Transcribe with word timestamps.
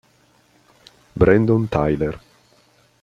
Brandon 1.15 1.69
Tyler 1.69 2.17